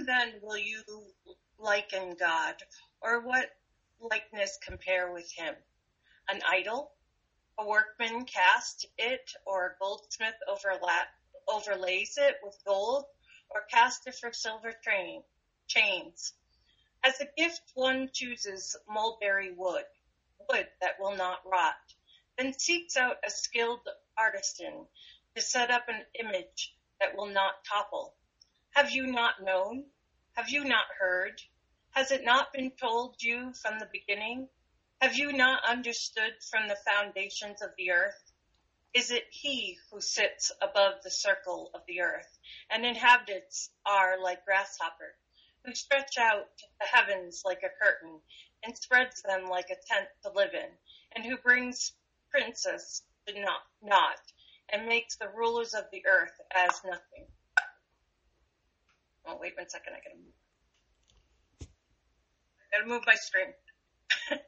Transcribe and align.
then 0.00 0.40
will 0.42 0.58
you 0.58 0.82
liken 1.58 2.16
God, 2.18 2.54
or 3.00 3.20
what 3.20 3.50
likeness 4.00 4.58
compare 4.64 5.12
with 5.12 5.30
him? 5.30 5.54
An 6.28 6.40
idol? 6.48 6.92
A 7.58 7.66
workman 7.66 8.24
cast 8.24 8.86
it, 8.96 9.32
or 9.44 9.66
a 9.66 9.76
goldsmith 9.78 10.34
overlays 11.46 12.16
it 12.16 12.36
with 12.42 12.56
gold, 12.64 13.04
or 13.50 13.62
cast 13.70 14.06
it 14.06 14.14
for 14.14 14.32
silver 14.32 14.72
train, 14.82 15.22
chains. 15.66 16.32
As 17.04 17.20
a 17.20 17.28
gift 17.36 17.62
one 17.74 18.08
chooses 18.12 18.76
mulberry 18.88 19.52
wood, 19.52 19.84
wood 20.48 20.68
that 20.80 20.98
will 20.98 21.16
not 21.16 21.44
rot, 21.44 21.74
then 22.38 22.52
seeks 22.58 22.96
out 22.96 23.18
a 23.24 23.30
skilled 23.30 23.86
artisan 24.16 24.86
to 25.34 25.42
set 25.42 25.70
up 25.70 25.88
an 25.88 26.04
image 26.18 26.74
that 27.00 27.16
will 27.16 27.26
not 27.26 27.64
topple. 27.64 28.14
Have 28.74 28.90
you 28.90 29.06
not 29.06 29.42
known? 29.42 29.84
Have 30.34 30.48
you 30.48 30.64
not 30.64 30.86
heard? 30.98 31.42
Has 31.90 32.10
it 32.10 32.24
not 32.24 32.54
been 32.54 32.70
told 32.70 33.22
you 33.22 33.52
from 33.52 33.78
the 33.78 33.88
beginning? 33.92 34.48
Have 35.02 35.14
you 35.14 35.30
not 35.30 35.62
understood 35.62 36.42
from 36.50 36.68
the 36.68 36.78
foundations 36.86 37.60
of 37.60 37.76
the 37.76 37.90
earth? 37.90 38.32
Is 38.94 39.10
it 39.10 39.26
he 39.30 39.78
who 39.90 40.00
sits 40.00 40.52
above 40.62 41.02
the 41.02 41.10
circle 41.10 41.70
of 41.74 41.84
the 41.86 42.00
earth 42.00 42.38
and 42.70 42.86
inhabitants 42.86 43.70
are 43.84 44.18
like 44.18 44.44
grasshopper, 44.46 45.16
who 45.64 45.74
stretch 45.74 46.16
out 46.16 46.48
the 46.80 46.86
heavens 46.86 47.42
like 47.44 47.62
a 47.62 47.84
curtain 47.84 48.22
and 48.64 48.76
spreads 48.76 49.20
them 49.20 49.50
like 49.50 49.68
a 49.68 49.76
tent 49.86 50.08
to 50.22 50.30
live 50.30 50.54
in, 50.54 50.70
and 51.14 51.26
who 51.26 51.36
brings 51.36 51.92
princes 52.30 53.02
to 53.26 53.34
naught 53.82 54.32
and 54.70 54.86
makes 54.86 55.16
the 55.16 55.28
rulers 55.28 55.74
of 55.74 55.84
the 55.92 56.06
earth 56.06 56.40
as 56.54 56.80
nothing. 56.86 57.26
Oh, 59.26 59.38
wait 59.40 59.56
one 59.56 59.68
second. 59.68 59.94
I 59.94 60.00
gotta 60.00 60.16
move. 60.16 60.34
I 62.60 62.76
gotta 62.76 62.88
move 62.88 63.02
my 63.06 63.14
screen. 63.14 63.52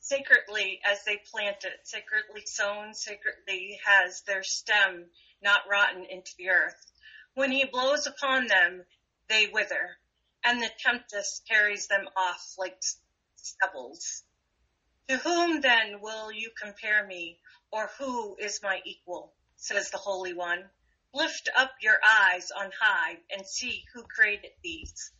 sacredly 0.00 0.80
as 0.84 1.04
they 1.04 1.20
plant 1.30 1.62
it, 1.62 1.78
sacredly 1.84 2.42
sown, 2.44 2.94
sacredly 2.94 3.78
has 3.84 4.22
their 4.22 4.42
stem 4.42 5.08
not 5.40 5.60
rotten 5.70 6.04
into 6.04 6.32
the 6.36 6.48
earth. 6.48 6.92
When 7.34 7.52
he 7.52 7.64
blows 7.64 8.06
upon 8.06 8.48
them, 8.48 8.84
they 9.28 9.46
wither, 9.46 9.96
and 10.44 10.60
the 10.60 10.70
tempest 10.80 11.46
carries 11.48 11.86
them 11.86 12.08
off 12.16 12.42
like 12.58 12.76
stubbles. 13.36 14.24
To 15.08 15.16
whom 15.18 15.60
then 15.60 16.00
will 16.00 16.32
you 16.32 16.50
compare 16.60 17.06
me, 17.06 17.38
or 17.70 17.88
who 17.98 18.36
is 18.38 18.60
my 18.62 18.80
equal? 18.84 19.32
says 19.56 19.90
the 19.90 19.98
Holy 19.98 20.32
One. 20.34 20.70
Lift 21.12 21.48
up 21.56 21.72
your 21.80 21.98
eyes 22.04 22.50
on 22.52 22.70
high 22.80 23.16
and 23.30 23.46
see 23.46 23.84
who 23.92 24.04
created 24.04 24.52
these. 24.62 25.12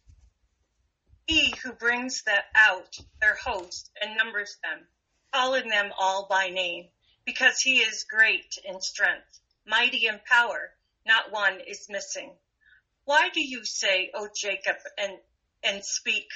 He 1.26 1.54
who 1.62 1.72
brings 1.72 2.22
that 2.24 2.44
out 2.54 2.96
their 3.20 3.36
host 3.36 3.90
and 4.00 4.16
numbers 4.16 4.56
them, 4.62 4.86
calling 5.32 5.68
them 5.68 5.92
all 5.98 6.26
by 6.28 6.50
name, 6.50 6.90
because 7.24 7.60
he 7.60 7.78
is 7.78 8.04
great 8.04 8.58
in 8.64 8.80
strength, 8.80 9.40
mighty 9.66 10.06
in 10.06 10.20
power, 10.28 10.72
not 11.06 11.32
one 11.32 11.60
is 11.60 11.88
missing. 11.88 12.36
Why 13.04 13.30
do 13.30 13.40
you 13.40 13.64
say, 13.64 14.10
O 14.14 14.28
Jacob, 14.34 14.76
and, 14.98 15.18
and 15.64 15.84
speak, 15.84 16.28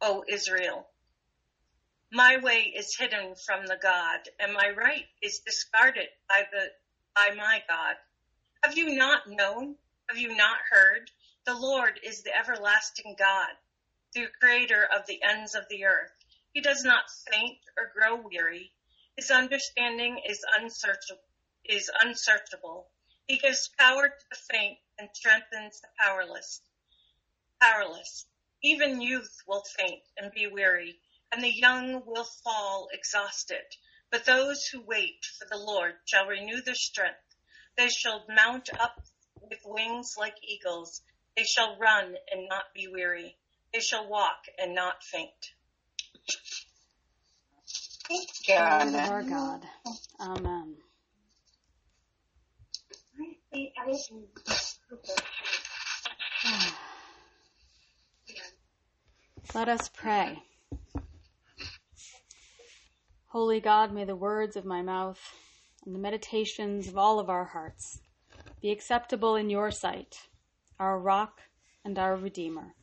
O 0.00 0.24
Israel? 0.28 0.88
My 2.12 2.38
way 2.38 2.72
is 2.76 2.96
hidden 2.96 3.34
from 3.46 3.66
the 3.66 3.78
God, 3.80 4.20
and 4.38 4.52
my 4.52 4.70
right 4.70 5.06
is 5.22 5.40
discarded 5.40 6.08
by 6.28 6.44
the, 6.50 6.70
by 7.14 7.34
my 7.36 7.62
God. 7.68 7.96
Have 8.62 8.76
you 8.76 8.94
not 8.94 9.26
known? 9.26 9.78
Have 10.10 10.18
you 10.18 10.36
not 10.36 10.58
heard? 10.70 11.10
The 11.46 11.54
Lord 11.54 11.98
is 12.02 12.22
the 12.22 12.36
everlasting 12.36 13.16
God, 13.18 13.56
the 14.12 14.28
creator 14.38 14.84
of 14.84 15.06
the 15.06 15.22
ends 15.22 15.54
of 15.54 15.66
the 15.70 15.86
earth. 15.86 16.12
He 16.52 16.60
does 16.60 16.84
not 16.84 17.10
faint 17.32 17.58
or 17.78 17.90
grow 17.94 18.16
weary. 18.16 18.70
His 19.16 19.30
understanding 19.30 20.20
is 20.28 20.44
unsearchable, 20.58 21.22
is 21.64 21.90
unsearchable. 22.02 22.86
He 23.26 23.38
gives 23.38 23.70
power 23.78 24.10
to 24.10 24.24
the 24.30 24.36
faint 24.52 24.78
and 24.98 25.08
strengthens 25.14 25.80
the 25.80 25.88
powerless. 25.98 26.60
Powerless. 27.62 28.26
Even 28.62 29.00
youth 29.00 29.42
will 29.46 29.64
faint 29.78 30.02
and 30.18 30.32
be 30.32 30.48
weary, 30.48 30.98
and 31.32 31.42
the 31.42 31.50
young 31.50 32.04
will 32.04 32.26
fall 32.44 32.88
exhausted. 32.92 33.64
But 34.10 34.26
those 34.26 34.66
who 34.66 34.82
wait 34.82 35.24
for 35.38 35.46
the 35.50 35.56
Lord 35.56 35.96
shall 36.04 36.26
renew 36.26 36.60
their 36.60 36.74
strength. 36.74 37.29
They 37.76 37.88
shall 37.88 38.24
mount 38.28 38.70
up 38.78 39.00
with 39.42 39.58
wings 39.64 40.14
like 40.18 40.34
eagles. 40.42 41.02
They 41.36 41.44
shall 41.44 41.78
run 41.78 42.14
and 42.30 42.48
not 42.48 42.64
be 42.74 42.88
weary. 42.92 43.36
They 43.72 43.80
shall 43.80 44.08
walk 44.08 44.44
and 44.58 44.74
not 44.74 45.02
faint. 45.02 45.30
God. 48.48 48.92
Word 48.92 48.94
our 48.94 49.22
God. 49.22 49.62
Amen. 50.20 50.76
Let 59.54 59.68
us 59.68 59.88
pray. 59.88 60.42
Holy 63.26 63.60
God, 63.60 63.92
may 63.92 64.04
the 64.04 64.16
words 64.16 64.56
of 64.56 64.64
my 64.64 64.82
mouth 64.82 65.18
and 65.84 65.94
the 65.94 65.98
meditations 65.98 66.88
of 66.88 66.96
all 66.96 67.18
of 67.18 67.30
our 67.30 67.44
hearts 67.44 68.00
be 68.60 68.70
acceptable 68.70 69.36
in 69.36 69.50
your 69.50 69.70
sight, 69.70 70.28
our 70.78 70.98
rock 70.98 71.40
and 71.84 71.98
our 71.98 72.16
redeemer. 72.16 72.74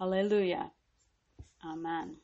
Alleluia. 0.00 0.72
Amen. 1.64 2.16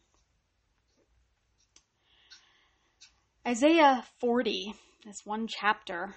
Isaiah 3.46 4.04
40, 4.20 4.74
this 5.06 5.24
one 5.24 5.46
chapter, 5.46 6.14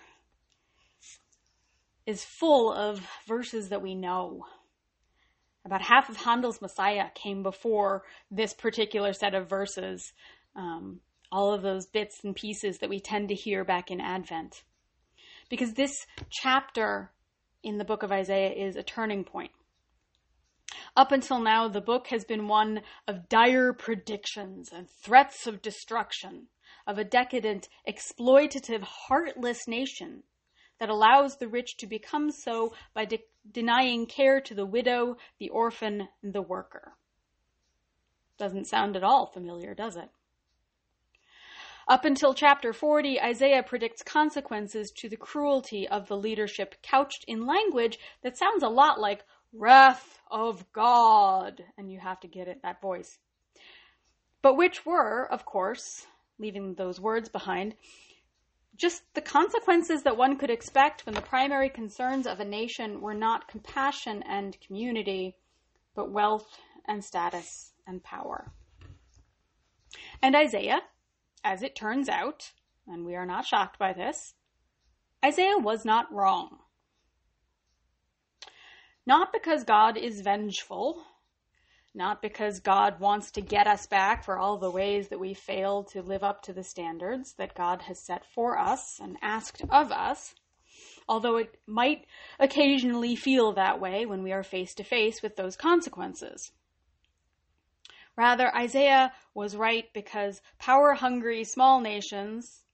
is 2.05 2.25
full 2.25 2.73
of 2.73 3.07
verses 3.27 3.69
that 3.69 3.81
we 3.81 3.95
know. 3.95 4.45
About 5.63 5.83
half 5.83 6.09
of 6.09 6.17
Handel's 6.17 6.61
Messiah 6.61 7.09
came 7.13 7.43
before 7.43 8.03
this 8.29 8.53
particular 8.53 9.13
set 9.13 9.35
of 9.35 9.47
verses. 9.47 10.11
Um, 10.55 10.99
all 11.31 11.53
of 11.53 11.61
those 11.61 11.85
bits 11.85 12.23
and 12.23 12.35
pieces 12.35 12.79
that 12.79 12.89
we 12.89 12.99
tend 12.99 13.29
to 13.29 13.35
hear 13.35 13.63
back 13.63 13.89
in 13.89 14.01
Advent. 14.01 14.63
Because 15.49 15.73
this 15.73 16.05
chapter 16.29 17.11
in 17.63 17.77
the 17.77 17.85
book 17.85 18.03
of 18.03 18.11
Isaiah 18.11 18.51
is 18.51 18.75
a 18.75 18.83
turning 18.83 19.23
point. 19.23 19.51
Up 20.95 21.11
until 21.11 21.39
now, 21.39 21.67
the 21.67 21.81
book 21.81 22.07
has 22.07 22.25
been 22.25 22.47
one 22.47 22.81
of 23.07 23.29
dire 23.29 23.73
predictions 23.73 24.69
and 24.71 24.89
threats 24.89 25.47
of 25.47 25.61
destruction 25.61 26.47
of 26.87 26.97
a 26.97 27.03
decadent, 27.03 27.69
exploitative, 27.87 28.81
heartless 28.81 29.67
nation 29.67 30.23
that 30.79 30.89
allows 30.89 31.37
the 31.37 31.47
rich 31.47 31.77
to 31.77 31.87
become 31.87 32.31
so 32.31 32.73
by 32.93 33.05
de- 33.05 33.23
denying 33.51 34.05
care 34.05 34.41
to 34.41 34.55
the 34.55 34.65
widow, 34.65 35.15
the 35.37 35.49
orphan, 35.49 36.07
and 36.23 36.33
the 36.33 36.41
worker. 36.41 36.93
Doesn't 38.37 38.65
sound 38.65 38.95
at 38.95 39.03
all 39.03 39.27
familiar, 39.27 39.75
does 39.75 39.95
it? 39.95 40.09
Up 41.87 42.05
until 42.05 42.33
chapter 42.33 42.73
40, 42.73 43.19
Isaiah 43.19 43.63
predicts 43.63 44.03
consequences 44.03 44.91
to 44.97 45.09
the 45.09 45.17
cruelty 45.17 45.87
of 45.87 46.07
the 46.07 46.17
leadership 46.17 46.75
couched 46.83 47.25
in 47.27 47.45
language 47.45 47.99
that 48.23 48.37
sounds 48.37 48.63
a 48.63 48.69
lot 48.69 48.99
like 48.99 49.23
wrath 49.53 50.19
of 50.29 50.71
God. 50.71 51.63
And 51.77 51.91
you 51.91 51.99
have 51.99 52.19
to 52.21 52.27
get 52.27 52.47
it, 52.47 52.61
that 52.63 52.81
voice. 52.81 53.17
But 54.41 54.57
which 54.57 54.85
were, 54.85 55.27
of 55.31 55.45
course, 55.45 56.05
leaving 56.39 56.75
those 56.75 56.99
words 56.99 57.29
behind, 57.29 57.75
just 58.75 59.03
the 59.13 59.21
consequences 59.21 60.03
that 60.03 60.17
one 60.17 60.37
could 60.37 60.49
expect 60.49 61.05
when 61.05 61.13
the 61.13 61.21
primary 61.21 61.69
concerns 61.69 62.25
of 62.25 62.39
a 62.39 62.45
nation 62.45 63.01
were 63.01 63.13
not 63.13 63.47
compassion 63.47 64.23
and 64.27 64.57
community, 64.65 65.35
but 65.95 66.11
wealth 66.11 66.47
and 66.87 67.03
status 67.03 67.73
and 67.85 68.03
power. 68.03 68.51
And 70.23 70.35
Isaiah, 70.35 70.81
as 71.43 71.61
it 71.61 71.75
turns 71.75 72.09
out, 72.09 72.51
and 72.87 73.05
we 73.05 73.15
are 73.15 73.25
not 73.25 73.45
shocked 73.45 73.79
by 73.79 73.93
this, 73.93 74.33
Isaiah 75.23 75.57
was 75.57 75.85
not 75.85 76.11
wrong. 76.11 76.59
Not 79.05 79.33
because 79.33 79.63
God 79.63 79.97
is 79.97 80.21
vengeful, 80.21 81.03
not 81.93 82.21
because 82.21 82.59
God 82.59 82.99
wants 82.99 83.31
to 83.31 83.41
get 83.41 83.67
us 83.67 83.85
back 83.87 84.23
for 84.23 84.37
all 84.37 84.57
the 84.57 84.71
ways 84.71 85.09
that 85.09 85.19
we 85.19 85.33
failed 85.33 85.89
to 85.89 86.01
live 86.01 86.23
up 86.23 86.41
to 86.43 86.53
the 86.53 86.63
standards 86.63 87.33
that 87.33 87.55
God 87.55 87.81
has 87.83 87.99
set 87.99 88.25
for 88.33 88.57
us 88.57 88.99
and 89.01 89.17
asked 89.21 89.63
of 89.69 89.91
us, 89.91 90.35
although 91.09 91.37
it 91.37 91.59
might 91.67 92.05
occasionally 92.39 93.15
feel 93.15 93.53
that 93.53 93.81
way 93.81 94.05
when 94.05 94.23
we 94.23 94.31
are 94.31 94.43
face 94.43 94.73
to 94.75 94.83
face 94.83 95.21
with 95.21 95.35
those 95.35 95.57
consequences. 95.57 96.51
Rather, 98.17 98.53
Isaiah 98.55 99.13
was 99.33 99.55
right 99.55 99.91
because 99.93 100.41
power 100.59 100.93
hungry 100.93 101.43
small 101.43 101.79
nations, 101.79 102.65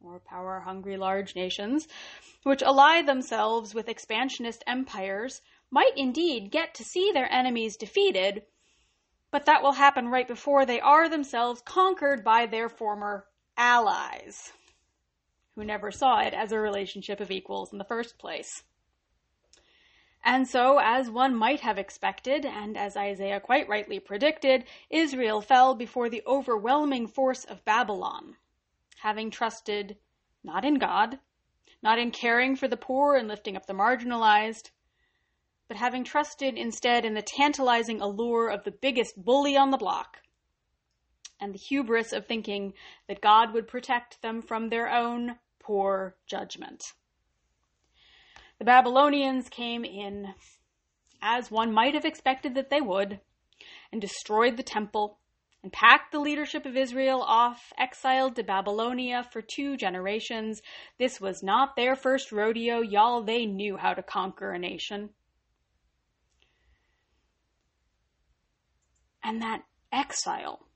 or 0.00 0.20
power 0.20 0.60
hungry 0.60 0.96
large 0.96 1.34
nations, 1.34 1.88
which 2.42 2.62
ally 2.62 3.02
themselves 3.02 3.74
with 3.74 3.88
expansionist 3.88 4.64
empires, 4.66 5.42
might 5.70 5.96
indeed 5.96 6.50
get 6.50 6.74
to 6.74 6.84
see 6.84 7.12
their 7.12 7.30
enemies 7.30 7.76
defeated, 7.76 8.46
but 9.30 9.44
that 9.44 9.62
will 9.62 9.72
happen 9.72 10.08
right 10.08 10.26
before 10.26 10.64
they 10.64 10.80
are 10.80 11.08
themselves 11.08 11.60
conquered 11.60 12.24
by 12.24 12.46
their 12.46 12.68
former 12.68 13.26
allies, 13.56 14.52
who 15.54 15.64
never 15.64 15.90
saw 15.90 16.20
it 16.20 16.32
as 16.32 16.52
a 16.52 16.58
relationship 16.58 17.20
of 17.20 17.30
equals 17.30 17.72
in 17.72 17.78
the 17.78 17.84
first 17.84 18.18
place. 18.18 18.62
And 20.24 20.48
so, 20.48 20.78
as 20.78 21.10
one 21.10 21.34
might 21.34 21.60
have 21.60 21.78
expected, 21.78 22.44
and 22.44 22.76
as 22.76 22.96
Isaiah 22.96 23.40
quite 23.40 23.68
rightly 23.68 24.00
predicted, 24.00 24.64
Israel 24.90 25.40
fell 25.40 25.74
before 25.74 26.08
the 26.08 26.22
overwhelming 26.26 27.06
force 27.06 27.44
of 27.44 27.64
Babylon, 27.64 28.36
having 28.98 29.30
trusted 29.30 29.96
not 30.42 30.64
in 30.64 30.74
God, 30.74 31.20
not 31.82 31.98
in 31.98 32.10
caring 32.10 32.56
for 32.56 32.68
the 32.68 32.76
poor 32.76 33.16
and 33.16 33.28
lifting 33.28 33.56
up 33.56 33.66
the 33.66 33.72
marginalized, 33.72 34.70
but 35.68 35.76
having 35.76 36.02
trusted 36.02 36.56
instead 36.56 37.04
in 37.04 37.14
the 37.14 37.22
tantalizing 37.22 38.00
allure 38.00 38.48
of 38.48 38.64
the 38.64 38.70
biggest 38.70 39.22
bully 39.22 39.56
on 39.56 39.70
the 39.70 39.76
block, 39.76 40.22
and 41.40 41.54
the 41.54 41.58
hubris 41.58 42.12
of 42.12 42.26
thinking 42.26 42.74
that 43.06 43.20
God 43.20 43.52
would 43.52 43.68
protect 43.68 44.20
them 44.22 44.42
from 44.42 44.68
their 44.68 44.90
own 44.90 45.38
poor 45.60 46.16
judgment. 46.26 46.82
The 48.58 48.64
Babylonians 48.64 49.48
came 49.48 49.84
in, 49.84 50.34
as 51.22 51.50
one 51.50 51.72
might 51.72 51.94
have 51.94 52.04
expected 52.04 52.54
that 52.54 52.70
they 52.70 52.80
would, 52.80 53.20
and 53.92 54.00
destroyed 54.00 54.56
the 54.56 54.62
temple 54.62 55.18
and 55.62 55.72
packed 55.72 56.12
the 56.12 56.20
leadership 56.20 56.66
of 56.66 56.76
Israel 56.76 57.20
off, 57.20 57.72
exiled 57.76 58.36
to 58.36 58.44
Babylonia 58.44 59.26
for 59.32 59.42
two 59.42 59.76
generations. 59.76 60.62
This 60.98 61.20
was 61.20 61.42
not 61.42 61.74
their 61.76 61.96
first 61.96 62.30
rodeo, 62.30 62.80
y'all. 62.80 63.22
They 63.22 63.44
knew 63.46 63.76
how 63.76 63.94
to 63.94 64.02
conquer 64.02 64.52
a 64.52 64.58
nation. 64.58 65.10
And 69.22 69.42
that 69.42 69.62
exile, 69.92 70.66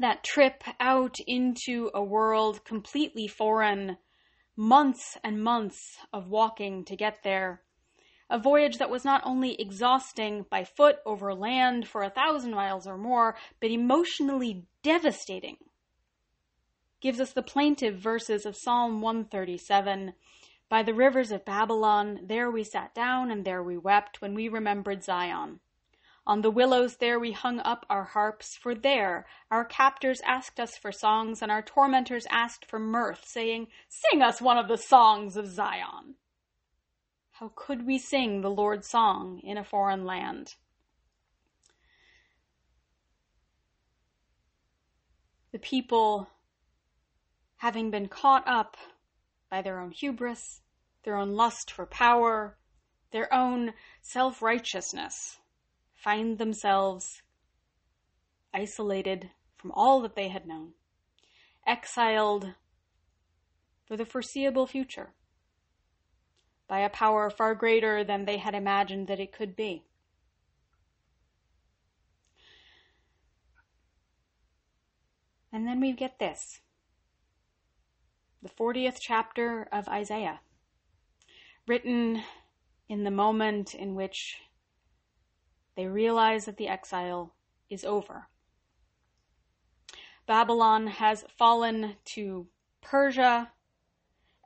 that 0.00 0.24
trip 0.24 0.64
out 0.80 1.16
into 1.26 1.90
a 1.94 2.02
world 2.02 2.64
completely 2.64 3.28
foreign, 3.28 3.98
months 4.56 5.16
and 5.24 5.42
months 5.42 5.98
of 6.12 6.28
walking 6.28 6.84
to 6.84 6.96
get 6.96 7.22
there. 7.22 7.62
A 8.28 8.38
voyage 8.38 8.78
that 8.78 8.90
was 8.90 9.04
not 9.04 9.22
only 9.24 9.60
exhausting 9.60 10.46
by 10.50 10.64
foot 10.64 10.96
over 11.04 11.34
land 11.34 11.86
for 11.86 12.02
a 12.02 12.10
thousand 12.10 12.52
miles 12.52 12.86
or 12.86 12.96
more, 12.96 13.36
but 13.60 13.70
emotionally 13.70 14.64
devastating. 14.82 15.56
Gives 17.00 17.20
us 17.20 17.32
the 17.32 17.42
plaintive 17.42 17.96
verses 17.98 18.46
of 18.46 18.56
Psalm 18.56 19.00
137 19.00 20.14
By 20.68 20.82
the 20.82 20.94
rivers 20.94 21.32
of 21.32 21.44
Babylon, 21.44 22.20
there 22.24 22.50
we 22.50 22.64
sat 22.64 22.94
down 22.94 23.30
and 23.30 23.44
there 23.44 23.62
we 23.62 23.76
wept 23.76 24.22
when 24.22 24.34
we 24.34 24.48
remembered 24.48 25.02
Zion. 25.02 25.60
On 26.24 26.42
the 26.42 26.50
willows 26.50 26.98
there 26.98 27.18
we 27.18 27.32
hung 27.32 27.58
up 27.60 27.84
our 27.90 28.04
harps, 28.04 28.56
for 28.56 28.74
there 28.74 29.26
our 29.50 29.64
captors 29.64 30.20
asked 30.24 30.60
us 30.60 30.76
for 30.76 30.92
songs, 30.92 31.42
and 31.42 31.50
our 31.50 31.62
tormentors 31.62 32.26
asked 32.30 32.64
for 32.64 32.78
mirth, 32.78 33.24
saying, 33.26 33.66
Sing 33.88 34.22
us 34.22 34.40
one 34.40 34.56
of 34.56 34.68
the 34.68 34.76
songs 34.76 35.36
of 35.36 35.48
Zion. 35.48 36.14
How 37.32 37.50
could 37.56 37.84
we 37.84 37.98
sing 37.98 38.40
the 38.40 38.50
Lord's 38.50 38.88
song 38.88 39.40
in 39.40 39.58
a 39.58 39.64
foreign 39.64 40.04
land? 40.04 40.54
The 45.50 45.58
people, 45.58 46.28
having 47.56 47.90
been 47.90 48.06
caught 48.06 48.46
up 48.46 48.76
by 49.50 49.60
their 49.60 49.80
own 49.80 49.90
hubris, 49.90 50.62
their 51.02 51.16
own 51.16 51.32
lust 51.32 51.72
for 51.72 51.84
power, 51.84 52.56
their 53.10 53.32
own 53.34 53.74
self 54.00 54.40
righteousness, 54.40 55.40
find 56.02 56.38
themselves 56.38 57.22
isolated 58.52 59.30
from 59.56 59.70
all 59.70 60.00
that 60.00 60.16
they 60.16 60.28
had 60.28 60.46
known, 60.46 60.72
exiled 61.64 62.54
for 63.86 63.96
the 63.96 64.04
foreseeable 64.04 64.66
future 64.66 65.10
by 66.66 66.80
a 66.80 66.90
power 66.90 67.30
far 67.30 67.54
greater 67.54 68.02
than 68.02 68.24
they 68.24 68.38
had 68.38 68.52
imagined 68.54 69.06
that 69.06 69.20
it 69.20 69.30
could 69.30 69.54
be. 69.54 69.84
And 75.52 75.68
then 75.68 75.80
we 75.80 75.92
get 75.92 76.18
this 76.18 76.60
the 78.42 78.48
40th 78.48 78.96
chapter 78.98 79.68
of 79.70 79.86
Isaiah, 79.88 80.40
written 81.68 82.24
in 82.88 83.04
the 83.04 83.10
moment 83.12 83.72
in 83.72 83.94
which 83.94 84.40
they 85.76 85.86
realize 85.86 86.44
that 86.44 86.56
the 86.56 86.68
exile 86.68 87.34
is 87.70 87.84
over. 87.84 88.28
Babylon 90.26 90.86
has 90.86 91.24
fallen 91.36 91.96
to 92.04 92.46
Persia, 92.80 93.50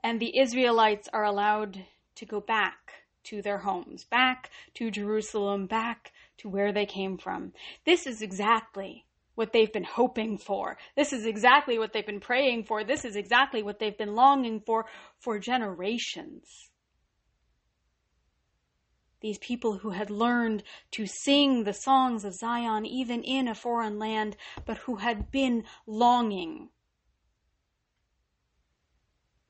and 0.03 0.21
the 0.21 0.39
Israelites 0.39 1.09
are 1.13 1.25
allowed 1.25 1.85
to 2.15 2.25
go 2.25 2.41
back 2.41 3.05
to 3.25 3.43
their 3.43 3.59
homes, 3.59 4.05
back 4.05 4.51
to 4.75 4.91
Jerusalem, 4.91 5.67
back 5.67 6.13
to 6.39 6.49
where 6.49 6.73
they 6.73 6.87
came 6.87 7.19
from. 7.19 7.53
This 7.85 8.07
is 8.07 8.23
exactly 8.23 9.05
what 9.35 9.53
they've 9.53 9.73
been 9.73 9.85
hoping 9.85 10.39
for. 10.39 10.79
This 10.97 11.13
is 11.13 11.27
exactly 11.27 11.79
what 11.79 11.93
they've 11.93 12.07
been 12.07 12.21
praying 12.21 12.65
for. 12.65 12.85
This 12.85 13.05
is 13.05 13.17
exactly 13.17 13.63
what 13.63 13.79
they've 13.79 13.99
been 13.99 14.15
longing 14.15 14.61
for 14.61 14.87
for 15.19 15.39
generations 15.39 16.71
these 19.21 19.39
people 19.39 19.79
who 19.79 19.91
had 19.91 20.11
learned 20.11 20.63
to 20.93 21.07
sing 21.07 21.65
the 21.65 21.73
songs 21.73 22.25
of 22.25 22.35
Zion 22.35 22.85
even 22.85 23.23
in 23.23 23.49
a 23.49 23.55
foreign 23.55 23.99
land, 23.99 24.37
but 24.65 24.79
who 24.79 24.97
had 24.97 25.31
been 25.31 25.65
longing 25.87 26.71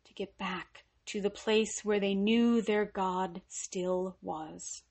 to 0.04 0.12
get 0.14 0.38
back 0.38 0.84
to 1.06 1.20
the 1.20 1.30
place 1.30 1.84
where 1.84 2.00
they 2.00 2.14
knew 2.14 2.60
their 2.60 2.84
God 2.84 3.42
still 3.48 4.16
was. 4.22 4.82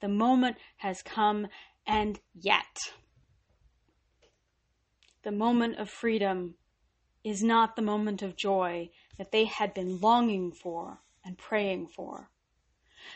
The 0.00 0.08
moment 0.08 0.56
has 0.78 1.02
come, 1.02 1.48
and 1.86 2.18
yet, 2.34 2.92
the 5.22 5.32
moment 5.32 5.76
of 5.78 5.90
freedom 5.90 6.54
is 7.22 7.42
not 7.42 7.76
the 7.76 7.82
moment 7.82 8.22
of 8.22 8.36
joy 8.36 8.88
that 9.18 9.30
they 9.30 9.44
had 9.44 9.74
been 9.74 10.00
longing 10.00 10.52
for 10.52 11.02
and 11.22 11.36
praying 11.36 11.88
for. 11.88 12.30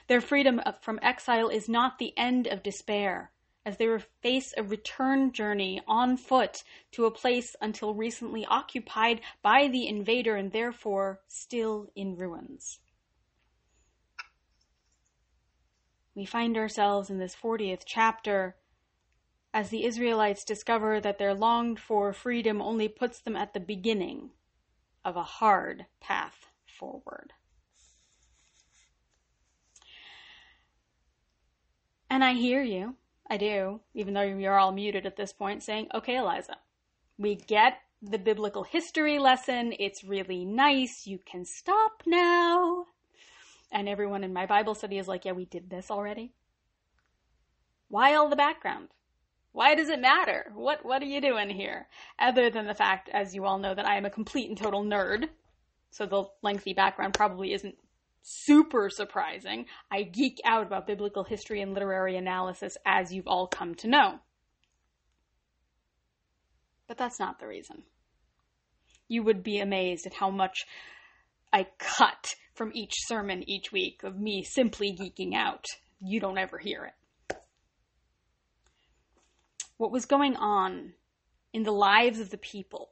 Their 0.07 0.21
freedom 0.21 0.61
from 0.81 0.99
exile 1.03 1.49
is 1.49 1.69
not 1.69 1.99
the 1.99 2.17
end 2.17 2.47
of 2.47 2.63
despair, 2.63 3.33
as 3.65 3.79
they 3.79 3.99
face 4.21 4.53
a 4.57 4.63
return 4.63 5.33
journey 5.33 5.81
on 5.87 6.17
foot 6.17 6.63
to 6.93 7.07
a 7.07 7.11
place 7.11 7.57
until 7.61 7.95
recently 7.95 8.45
occupied 8.47 9.21
by 9.43 9.69
the 9.69 9.87
invader 9.87 10.37
and 10.37 10.53
therefore 10.53 11.21
still 11.29 11.89
in 11.95 12.17
ruins. 12.17 12.81
We 16.15 16.25
find 16.25 16.57
ourselves 16.57 17.11
in 17.11 17.19
this 17.19 17.35
40th 17.35 17.83
chapter 17.87 18.57
as 19.53 19.71
the 19.71 19.85
Israelites 19.85 20.45
discover 20.45 21.01
that 21.01 21.19
their 21.19 21.35
longed 21.35 21.79
for 21.79 22.13
freedom 22.13 22.61
only 22.61 22.89
puts 22.89 23.21
them 23.21 23.37
at 23.37 23.55
the 23.55 23.61
beginning 23.61 24.31
of 25.05 25.17
a 25.17 25.23
hard 25.23 25.87
path 26.01 26.47
forward. 26.67 27.33
And 32.15 32.23
I 32.23 32.35
hear 32.35 32.63
you. 32.63 32.95
I 33.29 33.37
do, 33.39 33.81
even 33.93 34.15
though 34.15 34.23
you're 34.23 34.57
all 34.57 34.71
muted 34.71 35.05
at 35.05 35.17
this 35.17 35.33
point, 35.33 35.65
saying, 35.65 35.89
okay, 35.93 36.15
Eliza, 36.15 36.59
we 37.19 37.35
get 37.35 37.79
the 38.01 38.21
biblical 38.21 38.63
history 38.63 39.19
lesson. 39.19 39.75
It's 39.81 40.05
really 40.05 40.45
nice. 40.45 41.09
You 41.09 41.19
can 41.19 41.45
stop 41.45 42.05
now. 42.07 42.85
And 43.73 43.89
everyone 43.89 44.23
in 44.23 44.33
my 44.33 44.47
Bible 44.47 44.77
study 44.77 44.99
is 44.99 45.09
like, 45.09 45.25
yeah, 45.25 45.33
we 45.33 45.45
did 45.45 45.71
this 45.71 45.91
already. 45.91 46.31
Why 47.89 48.15
all 48.15 48.29
the 48.29 48.37
background? 48.37 48.91
Why 49.51 49.75
does 49.75 49.89
it 49.89 49.99
matter? 49.99 50.53
What 50.55 50.85
what 50.85 51.03
are 51.03 51.07
you 51.07 51.21
doing 51.21 51.51
here? 51.51 51.89
Other 52.21 52.49
than 52.49 52.69
the 52.69 52.75
fact, 52.75 53.09
as 53.09 53.35
you 53.35 53.45
all 53.45 53.59
know, 53.59 53.75
that 53.75 53.89
I 53.89 53.97
am 53.97 54.05
a 54.05 54.11
complete 54.11 54.49
and 54.49 54.57
total 54.57 54.85
nerd. 54.85 55.31
So 55.91 56.07
the 56.07 56.27
lengthy 56.43 56.75
background 56.75 57.15
probably 57.15 57.53
isn't 57.55 57.75
super 58.25 58.89
surprising. 58.89 59.67
I 59.91 60.03
geek 60.03 60.41
out 60.47 60.67
about 60.67 60.87
biblical 60.87 61.25
history 61.25 61.61
and 61.61 61.75
literary 61.75 62.17
analysis, 62.17 62.77
as 62.87 63.13
you've 63.13 63.29
all 63.29 63.47
come 63.47 63.75
to 63.77 63.89
know. 63.89 64.19
But 66.89 66.97
that's 66.97 67.21
not 67.21 67.39
the 67.39 67.47
reason. 67.47 67.83
You 69.09 69.23
would 69.23 69.43
be 69.43 69.59
amazed 69.59 70.07
at 70.07 70.15
how 70.15 70.31
much 70.31 70.65
I 71.53 71.67
cut 71.79 72.35
from 72.55 72.73
each 72.75 72.95
sermon 73.07 73.49
each 73.49 73.71
week 73.71 74.03
of 74.03 74.19
me 74.19 74.43
simply 74.43 74.97
geeking 74.97 75.35
out. 75.35 75.67
You 76.01 76.19
don't 76.19 76.39
ever 76.39 76.59
hear 76.59 76.85
it. 76.87 77.37
What 79.77 79.93
was 79.93 80.07
going 80.07 80.37
on 80.37 80.95
in 81.53 81.63
the 81.65 81.73
lives 81.73 82.21
of 82.21 82.31
the 82.31 82.39
people 82.39 82.91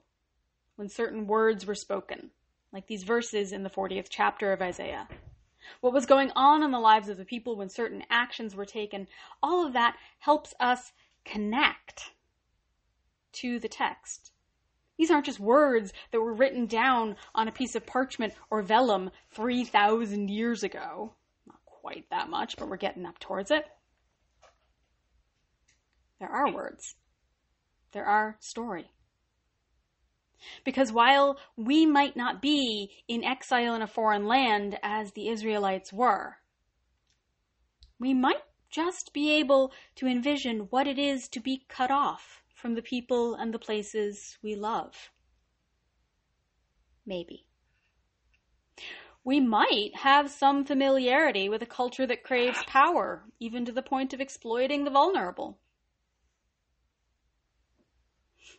when 0.77 0.89
certain 0.89 1.27
words 1.27 1.65
were 1.65 1.75
spoken, 1.75 2.31
like 2.73 2.87
these 2.87 3.03
verses 3.03 3.53
in 3.53 3.63
the 3.63 3.71
40th 3.71 4.07
chapter 4.09 4.53
of 4.53 4.63
Isaiah. 4.63 5.09
What 5.81 5.93
was 5.93 6.07
going 6.07 6.33
on 6.35 6.63
in 6.63 6.71
the 6.71 6.81
lives 6.81 7.09
of 7.09 7.17
the 7.17 7.25
people 7.25 7.57
when 7.57 7.69
certain 7.69 8.03
actions 8.11 8.55
were 8.55 8.65
taken, 8.65 9.07
all 9.43 9.67
of 9.67 9.75
that 9.75 9.97
helps 10.19 10.55
us 10.59 10.93
connect 11.25 12.13
to 13.33 13.59
the 13.59 13.69
text. 13.69 14.33
These 14.99 15.11
aren't 15.11 15.27
just 15.27 15.41
words 15.41 15.93
that 16.11 16.21
were 16.21 16.35
written 16.35 16.67
down 16.67 17.17
on 17.35 17.49
a 17.49 17.53
piece 17.53 17.75
of 17.75 17.87
parchment 17.87 18.35
or 18.51 18.63
vellum 18.63 19.11
3,000 19.31 20.31
years 20.31 20.63
ago. 20.63 21.15
Not 21.47 21.65
quite 21.65 22.09
that 22.11 22.29
much, 22.29 22.57
but 22.57 22.69
we're 22.69 22.77
getting 22.77 23.07
up 23.07 23.19
towards 23.19 23.51
it. 23.51 23.65
There 26.19 26.29
are 26.29 26.53
words. 26.53 26.95
There 27.93 28.07
are 28.07 28.37
story. 28.39 28.91
Because 30.65 30.93
while 30.93 31.39
we 31.57 31.87
might 31.87 32.17
not 32.17 32.43
be 32.43 32.91
in 33.09 33.25
exile 33.25 33.75
in 33.75 33.83
a 33.83 33.87
foreign 33.87 34.27
land 34.27 34.79
as 34.83 35.13
the 35.13 35.29
Israelites 35.29 35.93
were, 35.93 36.39
we 37.99 38.15
might 38.15 38.43
just 38.71 39.13
be 39.13 39.31
able 39.31 39.73
to 39.97 40.07
envision 40.07 40.67
what 40.71 40.87
it 40.87 40.99
is 40.99 41.29
to 41.29 41.41
be 41.41 41.65
cut 41.69 41.91
off 41.91 42.43
from 42.55 42.75
the 42.75 42.83
people 42.83 43.35
and 43.35 43.53
the 43.53 43.59
places 43.59 44.39
we 44.43 44.55
love. 44.55 45.11
Maybe. 47.05 47.47
We 49.25 49.39
might 49.39 49.91
have 49.95 50.31
some 50.31 50.65
familiarity 50.65 51.49
with 51.49 51.63
a 51.63 51.67
culture 51.67 52.07
that 52.07 52.25
craves 52.25 52.65
power, 52.67 53.25
even 53.39 53.65
to 53.65 53.73
the 53.73 53.83
point 53.83 54.13
of 54.13 54.21
exploiting 54.21 54.85
the 54.85 54.91
vulnerable. 54.91 55.59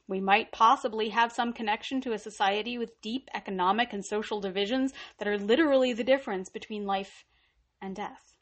We 0.08 0.20
might 0.20 0.52
possibly 0.52 1.10
have 1.10 1.32
some 1.32 1.54
connection 1.54 2.02
to 2.02 2.14
a 2.14 2.20
society 2.20 2.78
with 2.78 3.02
deep 3.02 3.30
economic 3.34 3.94
and 3.94 4.06
social 4.06 4.42
divisions 4.42 4.94
that 5.18 5.28
are 5.28 5.38
literally 5.38 5.94
the 5.94 6.04
difference 6.04 6.50
between 6.50 6.86
life 6.86 7.26
and 7.82 7.96
death. 7.96 8.34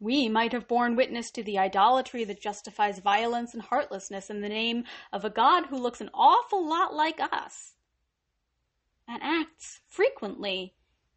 We 0.00 0.28
might 0.28 0.52
have 0.52 0.68
borne 0.68 0.94
witness 0.94 1.30
to 1.32 1.42
the 1.42 1.58
idolatry 1.58 2.24
that 2.24 2.40
justifies 2.40 3.00
violence 3.00 3.52
and 3.52 3.62
heartlessness 3.62 4.30
in 4.30 4.40
the 4.40 4.48
name 4.48 4.84
of 5.12 5.24
a 5.24 5.30
God 5.30 5.66
who 5.66 5.76
looks 5.76 6.00
an 6.00 6.10
awful 6.14 6.66
lot 6.66 6.94
like 6.94 7.20
us 7.20 7.74
and 9.08 9.22
acts 9.22 9.80
frequently 9.88 10.74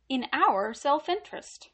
in 0.09 0.25
our 0.33 0.73
self 0.73 1.07
interest. 1.07 1.69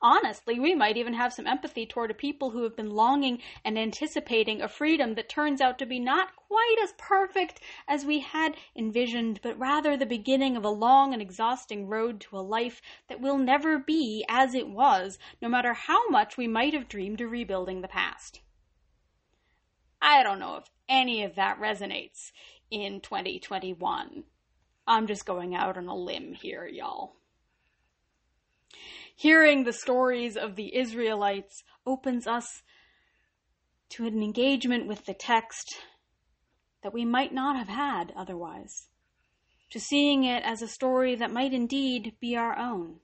Honestly, 0.00 0.60
we 0.60 0.74
might 0.74 0.96
even 0.96 1.14
have 1.14 1.32
some 1.32 1.46
empathy 1.46 1.86
toward 1.86 2.10
a 2.10 2.14
people 2.14 2.50
who 2.50 2.62
have 2.62 2.76
been 2.76 2.90
longing 2.90 3.40
and 3.64 3.78
anticipating 3.78 4.60
a 4.60 4.68
freedom 4.68 5.14
that 5.14 5.28
turns 5.28 5.60
out 5.60 5.78
to 5.78 5.86
be 5.86 5.98
not 5.98 6.36
quite 6.36 6.76
as 6.82 6.92
perfect 6.98 7.60
as 7.88 8.04
we 8.04 8.20
had 8.20 8.56
envisioned, 8.76 9.40
but 9.42 9.58
rather 9.58 9.96
the 9.96 10.06
beginning 10.06 10.56
of 10.56 10.64
a 10.64 10.70
long 10.70 11.12
and 11.12 11.22
exhausting 11.22 11.88
road 11.88 12.20
to 12.20 12.36
a 12.36 12.40
life 12.40 12.82
that 13.08 13.20
will 13.20 13.38
never 13.38 13.78
be 13.78 14.24
as 14.28 14.54
it 14.54 14.68
was, 14.68 15.18
no 15.40 15.48
matter 15.48 15.72
how 15.72 16.08
much 16.08 16.36
we 16.36 16.46
might 16.46 16.74
have 16.74 16.88
dreamed 16.88 17.20
of 17.20 17.30
rebuilding 17.30 17.80
the 17.80 17.88
past. 17.88 18.40
I 20.00 20.22
don't 20.22 20.40
know 20.40 20.56
if 20.56 20.64
any 20.88 21.22
of 21.22 21.36
that 21.36 21.60
resonates 21.60 22.32
in 22.70 23.00
2021. 23.00 24.24
I'm 24.86 25.06
just 25.06 25.24
going 25.24 25.54
out 25.54 25.76
on 25.76 25.86
a 25.86 25.94
limb 25.94 26.34
here, 26.34 26.66
y'all. 26.66 27.14
Hearing 29.14 29.64
the 29.64 29.72
stories 29.72 30.36
of 30.36 30.56
the 30.56 30.74
Israelites 30.76 31.62
opens 31.86 32.26
us 32.26 32.62
to 33.90 34.06
an 34.06 34.22
engagement 34.22 34.86
with 34.86 35.04
the 35.04 35.14
text 35.14 35.76
that 36.82 36.92
we 36.92 37.04
might 37.04 37.32
not 37.32 37.56
have 37.56 37.68
had 37.68 38.12
otherwise, 38.16 38.88
to 39.70 39.78
seeing 39.78 40.24
it 40.24 40.42
as 40.44 40.62
a 40.62 40.68
story 40.68 41.14
that 41.14 41.30
might 41.30 41.52
indeed 41.52 42.16
be 42.20 42.36
our 42.36 42.56
own, 42.58 43.00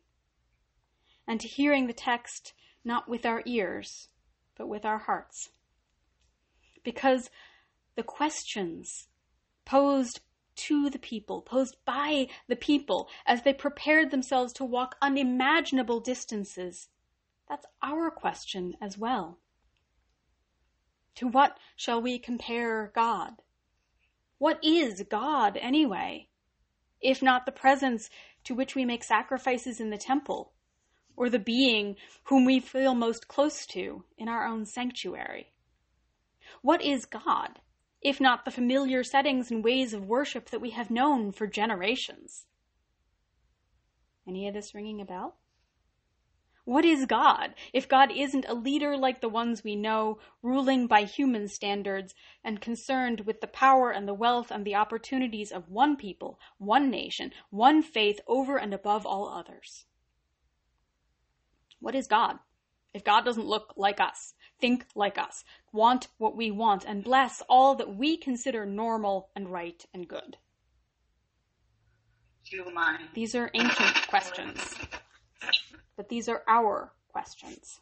and 1.26 1.40
to 1.40 1.48
hearing 1.48 1.86
the 1.86 1.92
text 1.92 2.52
not 2.84 3.08
with 3.08 3.26
our 3.26 3.42
ears, 3.44 4.08
but 4.56 4.66
with 4.66 4.84
our 4.84 4.98
hearts. 4.98 5.50
Because 6.82 7.30
the 7.96 8.02
questions 8.02 9.08
posed 9.64 10.20
to 10.58 10.90
the 10.90 10.98
people, 10.98 11.42
posed 11.42 11.76
by 11.84 12.28
the 12.48 12.56
people 12.56 13.08
as 13.26 13.42
they 13.42 13.52
prepared 13.52 14.10
themselves 14.10 14.52
to 14.54 14.64
walk 14.64 14.96
unimaginable 15.00 16.00
distances. 16.00 16.88
That's 17.48 17.66
our 17.82 18.10
question 18.10 18.74
as 18.80 18.98
well. 18.98 19.38
To 21.16 21.28
what 21.28 21.58
shall 21.76 22.02
we 22.02 22.18
compare 22.18 22.92
God? 22.94 23.42
What 24.38 24.62
is 24.62 25.02
God 25.08 25.56
anyway? 25.56 26.28
If 27.00 27.22
not 27.22 27.46
the 27.46 27.52
presence 27.52 28.10
to 28.44 28.54
which 28.54 28.74
we 28.74 28.84
make 28.84 29.04
sacrifices 29.04 29.80
in 29.80 29.90
the 29.90 29.98
temple, 29.98 30.52
or 31.16 31.28
the 31.28 31.38
being 31.38 31.96
whom 32.24 32.44
we 32.44 32.60
feel 32.60 32.94
most 32.94 33.26
close 33.26 33.66
to 33.66 34.04
in 34.16 34.28
our 34.28 34.46
own 34.46 34.64
sanctuary? 34.64 35.52
What 36.62 36.82
is 36.82 37.04
God? 37.04 37.58
If 38.00 38.20
not 38.20 38.44
the 38.44 38.50
familiar 38.50 39.02
settings 39.02 39.50
and 39.50 39.64
ways 39.64 39.92
of 39.92 40.06
worship 40.06 40.50
that 40.50 40.60
we 40.60 40.70
have 40.70 40.90
known 40.90 41.32
for 41.32 41.46
generations. 41.46 42.46
Any 44.26 44.46
of 44.46 44.54
this 44.54 44.74
ringing 44.74 45.00
a 45.00 45.04
bell? 45.04 45.36
What 46.64 46.84
is 46.84 47.06
God 47.06 47.54
if 47.72 47.88
God 47.88 48.10
isn't 48.12 48.44
a 48.46 48.52
leader 48.52 48.94
like 48.94 49.22
the 49.22 49.28
ones 49.30 49.64
we 49.64 49.74
know, 49.74 50.18
ruling 50.42 50.86
by 50.86 51.04
human 51.04 51.48
standards 51.48 52.14
and 52.44 52.60
concerned 52.60 53.20
with 53.20 53.40
the 53.40 53.46
power 53.46 53.90
and 53.90 54.06
the 54.06 54.12
wealth 54.12 54.50
and 54.50 54.66
the 54.66 54.74
opportunities 54.74 55.50
of 55.50 55.70
one 55.70 55.96
people, 55.96 56.38
one 56.58 56.90
nation, 56.90 57.32
one 57.48 57.82
faith 57.82 58.20
over 58.26 58.58
and 58.58 58.74
above 58.74 59.06
all 59.06 59.28
others? 59.28 59.86
What 61.80 61.94
is 61.94 62.06
God 62.06 62.38
if 62.94 63.04
God 63.04 63.24
doesn't 63.24 63.46
look 63.46 63.74
like 63.76 64.00
us? 64.00 64.34
think 64.60 64.84
like 64.94 65.18
us, 65.18 65.44
want 65.72 66.08
what 66.18 66.36
we 66.36 66.50
want, 66.50 66.84
and 66.84 67.04
bless 67.04 67.42
all 67.48 67.74
that 67.76 67.96
we 67.96 68.16
consider 68.16 68.66
normal 68.66 69.30
and 69.34 69.48
right 69.50 69.84
and 69.94 70.08
good? 70.08 70.36
These 73.14 73.34
are 73.34 73.50
ancient 73.54 74.08
questions, 74.08 74.74
but 75.96 76.08
these 76.08 76.28
are 76.28 76.42
our 76.48 76.92
questions. 77.08 77.80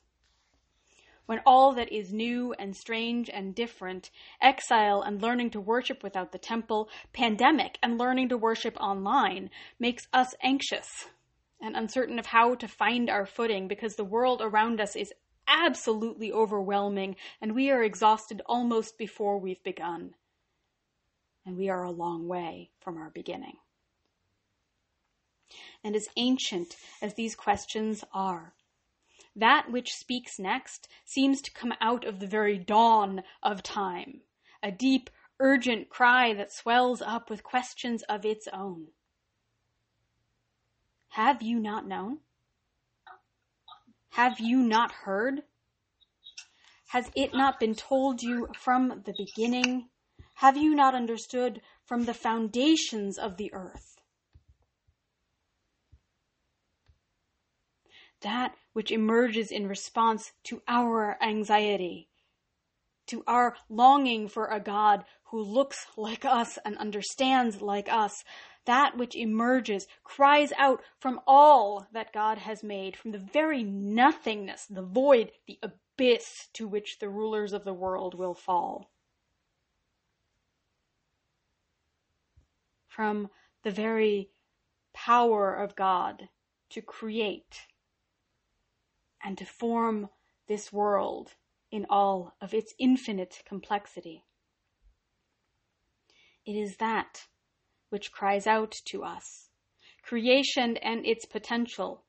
When 1.26 1.40
all 1.44 1.72
that 1.74 1.92
is 1.92 2.12
new 2.12 2.52
and 2.52 2.76
strange 2.76 3.28
and 3.28 3.54
different, 3.54 4.10
exile 4.40 5.02
and 5.02 5.20
learning 5.20 5.50
to 5.50 5.60
worship 5.60 6.02
without 6.02 6.30
the 6.30 6.38
temple, 6.38 6.88
pandemic 7.12 7.78
and 7.82 7.98
learning 7.98 8.28
to 8.28 8.38
worship 8.38 8.76
online, 8.80 9.50
makes 9.78 10.06
us 10.12 10.34
anxious 10.40 11.06
and 11.60 11.76
uncertain 11.76 12.18
of 12.18 12.26
how 12.26 12.54
to 12.54 12.68
find 12.68 13.08
our 13.08 13.26
footing 13.26 13.68
because 13.68 13.96
the 13.96 14.04
world 14.04 14.40
around 14.42 14.80
us 14.80 14.96
is 14.96 15.12
absolutely 15.48 16.32
overwhelming, 16.32 17.16
and 17.40 17.54
we 17.54 17.70
are 17.70 17.82
exhausted 17.82 18.42
almost 18.46 18.98
before 18.98 19.38
we've 19.38 19.62
begun. 19.62 20.14
And 21.44 21.56
we 21.56 21.68
are 21.68 21.84
a 21.84 21.90
long 21.90 22.26
way 22.26 22.70
from 22.80 22.96
our 22.96 23.10
beginning. 23.10 23.56
And 25.84 25.94
as 25.94 26.08
ancient 26.16 26.76
as 27.00 27.14
these 27.14 27.36
questions 27.36 28.04
are, 28.12 28.54
that 29.36 29.70
which 29.70 29.94
speaks 29.94 30.38
next 30.38 30.88
seems 31.04 31.40
to 31.42 31.52
come 31.52 31.74
out 31.80 32.04
of 32.04 32.18
the 32.18 32.26
very 32.26 32.58
dawn 32.58 33.22
of 33.42 33.62
time, 33.62 34.22
a 34.62 34.72
deep, 34.72 35.10
urgent 35.38 35.88
cry 35.88 36.32
that 36.34 36.52
swells 36.52 37.02
up 37.02 37.30
with 37.30 37.44
questions 37.44 38.02
of 38.04 38.24
its 38.24 38.48
own. 38.52 38.88
Have 41.16 41.40
you 41.40 41.58
not 41.58 41.88
known? 41.88 42.18
Have 44.10 44.38
you 44.38 44.58
not 44.58 44.92
heard? 44.92 45.44
Has 46.88 47.10
it 47.16 47.32
not 47.32 47.58
been 47.58 47.74
told 47.74 48.22
you 48.22 48.48
from 48.54 49.02
the 49.06 49.14
beginning? 49.16 49.88
Have 50.34 50.58
you 50.58 50.74
not 50.74 50.94
understood 50.94 51.62
from 51.86 52.04
the 52.04 52.12
foundations 52.12 53.16
of 53.16 53.38
the 53.38 53.50
earth? 53.54 53.96
That 58.20 58.54
which 58.74 58.90
emerges 58.90 59.50
in 59.50 59.66
response 59.66 60.32
to 60.44 60.60
our 60.68 61.16
anxiety, 61.22 62.10
to 63.06 63.24
our 63.26 63.56
longing 63.70 64.28
for 64.28 64.48
a 64.48 64.60
God 64.60 65.06
who 65.30 65.40
looks 65.40 65.86
like 65.96 66.26
us 66.26 66.58
and 66.62 66.76
understands 66.76 67.62
like 67.62 67.90
us, 67.90 68.22
that 68.66 68.96
which 68.96 69.16
emerges, 69.16 69.86
cries 70.04 70.52
out 70.58 70.82
from 70.98 71.20
all 71.26 71.86
that 71.92 72.12
God 72.12 72.38
has 72.38 72.62
made, 72.62 72.96
from 72.96 73.12
the 73.12 73.18
very 73.18 73.62
nothingness, 73.62 74.66
the 74.66 74.82
void, 74.82 75.32
the 75.46 75.58
abyss 75.62 76.48
to 76.52 76.68
which 76.68 76.98
the 76.98 77.08
rulers 77.08 77.52
of 77.52 77.64
the 77.64 77.74
world 77.74 78.14
will 78.14 78.34
fall. 78.34 78.90
From 82.86 83.30
the 83.62 83.70
very 83.70 84.30
power 84.92 85.54
of 85.54 85.76
God 85.76 86.28
to 86.70 86.80
create 86.80 87.66
and 89.22 89.36
to 89.38 89.44
form 89.44 90.08
this 90.46 90.72
world 90.72 91.34
in 91.70 91.86
all 91.90 92.34
of 92.40 92.54
its 92.54 92.74
infinite 92.78 93.42
complexity. 93.44 94.24
It 96.44 96.54
is 96.54 96.76
that 96.76 97.26
which 97.88 98.12
cries 98.12 98.46
out 98.46 98.72
to 98.86 99.04
us, 99.04 99.50
creation 100.02 100.76
and 100.78 101.06
its 101.06 101.24
potential. 101.24 102.04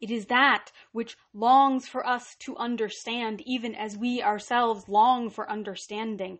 It 0.00 0.10
is 0.10 0.26
that 0.26 0.72
which 0.92 1.16
longs 1.34 1.86
for 1.88 2.06
us 2.06 2.34
to 2.40 2.56
understand, 2.56 3.42
even 3.44 3.74
as 3.74 3.96
we 3.96 4.22
ourselves 4.22 4.88
long 4.88 5.28
for 5.28 5.50
understanding. 5.50 6.38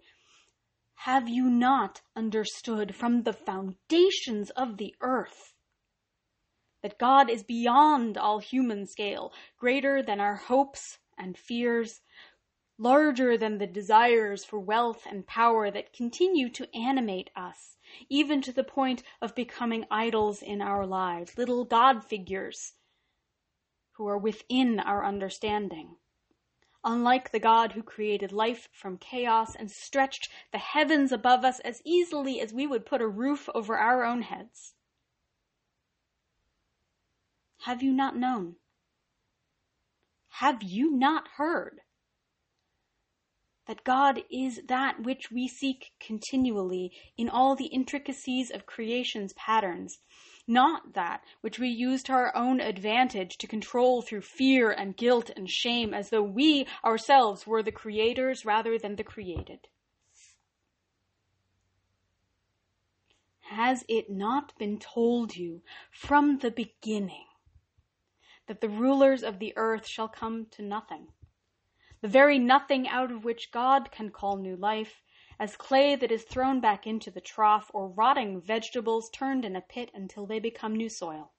Have 0.95 1.29
you 1.29 1.45
not 1.45 2.01
understood 2.17 2.95
from 2.95 3.23
the 3.23 3.33
foundations 3.33 4.51
of 4.51 4.77
the 4.77 4.95
earth 5.01 5.55
that 6.83 6.99
God 6.99 7.29
is 7.29 7.43
beyond 7.43 8.17
all 8.17 8.39
human 8.39 8.87
scale, 8.87 9.33
greater 9.59 10.03
than 10.03 10.21
our 10.21 10.37
hopes 10.37 10.99
and 11.19 11.37
fears, 11.37 12.01
larger 12.81 13.37
than 13.37 13.59
the 13.59 13.67
desires 13.67 14.43
for 14.43 14.59
wealth 14.59 15.07
and 15.07 15.27
power 15.27 15.71
that 15.71 15.93
continue 15.93 16.49
to 16.49 16.75
animate 16.75 17.29
us, 17.37 17.77
even 18.09 18.41
to 18.41 18.53
the 18.53 18.65
point 18.65 19.03
of 19.21 19.35
becoming 19.35 19.85
idols 19.91 20.41
in 20.41 20.63
our 20.63 20.87
lives, 20.87 21.37
little 21.37 21.67
God 21.67 22.03
figures 22.03 22.73
who 23.93 24.07
are 24.09 24.17
within 24.17 24.81
our 24.81 25.05
understanding. 25.05 25.95
Unlike 26.83 27.33
the 27.33 27.39
God 27.39 27.73
who 27.73 27.83
created 27.83 28.33
life 28.33 28.67
from 28.73 28.97
chaos 28.97 29.55
and 29.55 29.71
stretched 29.71 30.31
the 30.51 30.57
heavens 30.57 31.13
above 31.13 31.45
us 31.45 31.61
as 31.61 31.83
easily 31.85 32.41
as 32.41 32.55
we 32.55 32.67
would 32.67 32.87
put 32.87 33.03
a 33.03 33.07
roof 33.07 33.47
over 33.55 33.77
our 33.77 34.05
own 34.05 34.23
heads. 34.23 34.73
Have 37.65 37.83
you 37.83 37.93
not 37.93 38.17
known? 38.17 38.55
Have 40.29 40.63
you 40.63 40.91
not 40.91 41.29
heard? 41.37 41.83
That 43.67 43.85
God 43.85 44.25
is 44.31 44.63
that 44.67 45.03
which 45.03 45.31
we 45.31 45.47
seek 45.47 45.93
continually 46.01 46.93
in 47.17 47.29
all 47.29 47.55
the 47.55 47.67
intricacies 47.67 48.51
of 48.51 48.67
creation's 48.67 49.33
patterns, 49.35 49.99
not 50.47 50.95
that 50.95 51.23
which 51.41 51.59
we 51.59 51.69
use 51.69 52.03
to 52.05 52.13
our 52.13 52.35
own 52.35 52.61
advantage 52.61 53.37
to 53.39 53.47
control 53.47 54.03
through 54.03 54.23
fear 54.23 54.71
and 54.71 54.97
guilt 54.97 55.31
and 55.37 55.49
shame, 55.49 55.95
as 55.95 56.11
though 56.11 56.23
we 56.23 56.67
ourselves 56.85 57.47
were 57.47 57.63
the 57.63 57.71
creators 57.71 58.45
rather 58.45 58.79
than 58.79 58.97
the 58.97 59.05
created. 59.05 59.69
Has 63.51 63.85
it 63.89 64.09
not 64.09 64.57
been 64.59 64.79
told 64.79 65.37
you 65.37 65.63
from 65.93 66.39
the 66.39 66.51
beginning 66.51 67.27
that 68.47 68.61
the 68.61 68.69
rulers 68.69 69.23
of 69.23 69.39
the 69.39 69.53
earth 69.57 69.87
shall 69.87 70.09
come 70.09 70.47
to 70.53 70.63
nothing? 70.63 71.09
The 72.03 72.09
very 72.09 72.39
nothing 72.39 72.89
out 72.89 73.11
of 73.11 73.25
which 73.25 73.51
God 73.51 73.91
can 73.91 74.11
call 74.11 74.37
new 74.37 74.57
life 74.57 75.03
as 75.39 75.57
clay 75.57 75.97
that 75.97 76.11
is 76.11 76.25
thrown 76.25 76.61
back 76.61 76.87
into 76.87 77.11
the 77.11 77.21
trough, 77.21 77.71
or 77.73 77.89
rotting 77.89 78.41
vegetables 78.41 79.09
turned 79.11 79.45
in 79.45 79.57
a 79.57 79.61
pit 79.61 79.91
until 79.95 80.27
they 80.27 80.39
become 80.39 80.77
new 80.77 80.89
soil. 80.91 81.33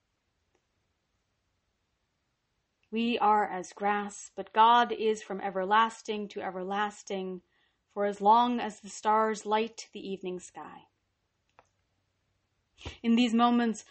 We 2.90 3.18
are 3.18 3.48
as 3.48 3.72
grass, 3.72 4.30
but 4.34 4.52
God 4.52 4.92
is 4.92 5.22
from 5.22 5.40
everlasting 5.40 6.28
to 6.28 6.42
everlasting, 6.42 7.42
for 7.94 8.04
as 8.04 8.20
long 8.20 8.60
as 8.60 8.80
the 8.80 8.88
stars 8.88 9.46
light 9.46 9.88
the 9.92 10.06
evening 10.06 10.40
sky. 10.40 10.88
In 13.02 13.14
these 13.14 13.32
moments 13.32 13.84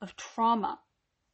of 0.00 0.16
trauma 0.16 0.80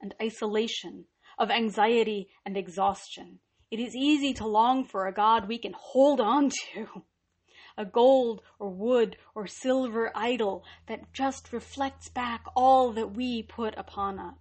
and 0.01 0.15
isolation, 0.21 1.05
of 1.39 1.51
anxiety 1.51 2.31
and 2.45 2.57
exhaustion, 2.57 3.41
it 3.73 3.81
is 3.81 3.97
easy 3.97 4.35
to 4.35 4.47
long 4.47 4.85
for 4.85 5.07
a 5.07 5.15
God 5.15 5.49
we 5.49 5.57
can 5.57 5.73
hold 5.75 6.21
on 6.21 6.51
to 6.51 7.05
a 7.79 7.87
gold 7.87 8.43
or 8.59 8.69
wood 8.69 9.17
or 9.35 9.47
silver 9.47 10.13
idol 10.15 10.63
that 10.89 11.11
just 11.15 11.55
reflects 11.55 12.11
back 12.11 12.45
all 12.55 12.93
that 12.93 13.15
we 13.17 13.43
put 13.43 13.73
upon 13.79 14.19
it. 14.19 14.35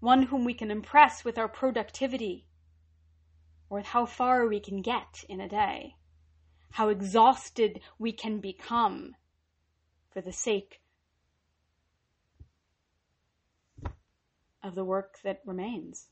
One 0.00 0.24
whom 0.24 0.44
we 0.44 0.54
can 0.54 0.72
impress 0.72 1.24
with 1.24 1.38
our 1.38 1.46
productivity 1.46 2.46
or 3.70 3.78
with 3.78 3.86
how 3.86 4.06
far 4.06 4.48
we 4.48 4.58
can 4.58 4.82
get 4.82 5.24
in 5.28 5.40
a 5.40 5.48
day, 5.48 5.94
how 6.72 6.88
exhausted 6.88 7.80
we 7.96 8.10
can 8.10 8.40
become 8.40 9.14
for 10.10 10.20
the 10.20 10.32
sake 10.32 10.80
of 14.64 14.74
the 14.74 14.84
work 14.84 15.18
that 15.22 15.42
remains. 15.46 16.08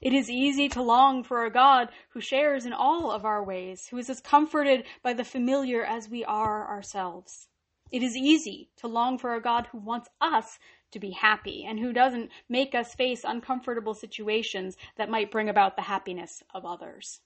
It 0.00 0.12
is 0.12 0.30
easy 0.30 0.68
to 0.70 0.82
long 0.82 1.22
for 1.22 1.44
a 1.44 1.50
God 1.50 1.88
who 2.10 2.20
shares 2.20 2.66
in 2.66 2.72
all 2.72 3.10
of 3.10 3.24
our 3.24 3.42
ways, 3.42 3.86
who 3.88 3.98
is 3.98 4.10
as 4.10 4.20
comforted 4.20 4.84
by 5.02 5.12
the 5.12 5.24
familiar 5.24 5.84
as 5.84 6.08
we 6.08 6.24
are 6.24 6.68
ourselves. 6.68 7.48
It 7.90 8.02
is 8.02 8.16
easy 8.16 8.70
to 8.78 8.88
long 8.88 9.18
for 9.18 9.34
a 9.34 9.42
God 9.42 9.66
who 9.70 9.78
wants 9.78 10.08
us 10.20 10.58
to 10.92 10.98
be 10.98 11.10
happy 11.10 11.64
and 11.66 11.78
who 11.78 11.92
doesn't 11.92 12.30
make 12.48 12.74
us 12.74 12.94
face 12.94 13.22
uncomfortable 13.24 13.94
situations 13.94 14.76
that 14.96 15.10
might 15.10 15.30
bring 15.30 15.48
about 15.48 15.76
the 15.76 15.82
happiness 15.82 16.42
of 16.54 16.64
others. 16.64 17.20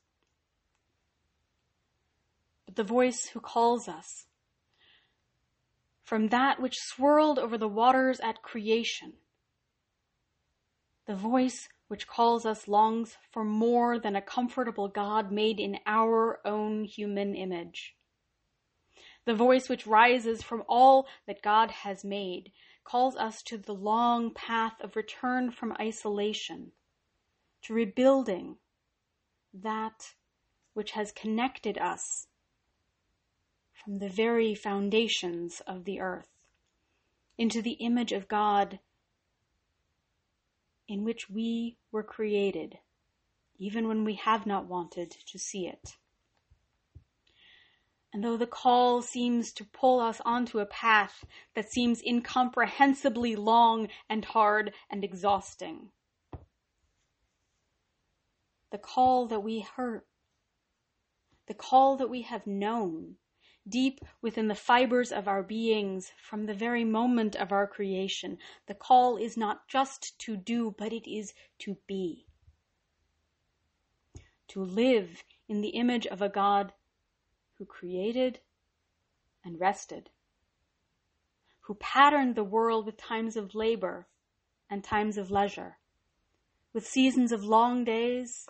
But 2.65 2.77
the 2.77 2.85
voice 2.85 3.27
who 3.33 3.41
calls 3.41 3.89
us 3.89 4.27
from 6.03 6.29
that 6.29 6.61
which 6.61 6.77
swirled 6.79 7.39
over 7.39 7.59
the 7.59 7.69
waters 7.69 8.21
at 8.21 8.43
creation, 8.43 9.15
the 11.07 11.17
voice 11.17 11.69
which 11.89 12.07
calls 12.07 12.45
us 12.45 12.67
longs 12.67 13.17
for 13.31 13.45
more 13.45 13.99
than 13.99 14.17
a 14.17 14.23
comfortable 14.23 14.89
God 14.89 15.31
made 15.31 15.61
in 15.61 15.79
our 15.87 16.41
own 16.45 16.85
human 16.85 17.35
image. 17.35 17.95
The 19.25 19.35
voice 19.35 19.69
which 19.69 19.87
rises 19.87 20.43
from 20.43 20.63
all 20.69 21.07
that 21.27 21.43
God 21.43 21.71
has 21.71 22.05
made 22.05 22.53
calls 22.85 23.17
us 23.17 23.43
to 23.43 23.59
the 23.59 23.75
long 23.75 24.33
path 24.33 24.75
of 24.81 24.97
return 24.97 25.51
from 25.51 25.77
isolation, 25.81 26.73
to 27.63 27.75
rebuilding 27.75 28.57
that 29.53 30.15
which 30.75 30.93
has 30.93 31.11
connected 31.11 31.79
us 31.79 32.29
from 33.73 33.99
the 33.99 34.09
very 34.09 34.55
foundations 34.55 35.61
of 35.67 35.85
the 35.85 36.01
earth 36.01 36.29
into 37.39 37.61
the 37.61 37.73
image 37.73 38.13
of 38.13 38.29
God 38.29 38.79
in 40.89 41.05
which 41.05 41.29
we 41.29 41.77
were 41.91 42.03
created, 42.03 42.79
even 43.59 43.89
when 43.89 44.05
we 44.05 44.15
have 44.15 44.47
not 44.47 44.67
wanted 44.67 45.11
to 45.27 45.39
see 45.39 45.67
it. 45.67 45.97
And 48.13 48.25
though 48.25 48.37
the 48.37 48.47
call 48.47 49.03
seems 49.03 49.53
to 49.53 49.65
pull 49.65 50.01
us 50.01 50.23
onto 50.25 50.59
a 50.59 50.67
path 50.67 51.25
that 51.55 51.71
seems 51.71 52.01
incomprehensibly 52.01 53.37
long 53.37 53.89
and 54.09 54.25
hard 54.25 54.73
and 54.89 55.05
exhausting, 55.05 55.91
the 58.71 58.79
call 58.79 59.27
that 59.27 59.41
we 59.41 59.61
heard, 59.61 60.03
the 61.47 61.55
call 61.55 61.97
that 61.97 62.09
we 62.09 62.23
have 62.23 62.47
known, 62.47 63.17
deep 63.69 64.01
within 64.23 64.49
the 64.49 64.55
fibers 64.55 65.11
of 65.11 65.27
our 65.27 65.43
beings 65.43 66.13
from 66.23 66.47
the 66.47 66.55
very 66.55 66.85
moment 66.85 67.35
of 67.37 67.53
our 67.53 67.67
creation. 67.67 68.39
The 68.67 68.75
call 68.75 69.17
is 69.17 69.37
not 69.37 69.69
just 69.69 70.19
to 70.21 70.37
do, 70.37 70.75
but 70.77 70.93
it 70.93 71.11
is 71.11 71.35
to 71.61 71.77
be. 71.87 72.27
To 74.49 74.63
live 74.63 75.25
in 75.49 75.61
the 75.61 75.71
image 75.71 76.07
of 76.07 76.23
a 76.23 76.29
God 76.29 76.73
who 77.55 77.65
created 77.65 78.41
and 79.45 79.59
rested, 79.59 80.11
who 81.61 81.75
patterned 81.75 82.35
the 82.35 82.45
world 82.45 82.87
with 82.87 82.97
times 82.97 83.37
of 83.37 83.55
labor 83.55 84.07
and 84.71 84.83
times 84.83 85.17
of 85.17 85.31
leisure, 85.31 85.79
with 86.73 86.87
seasons 86.87 87.33
of 87.33 87.45
long 87.45 87.85
days 87.85 88.47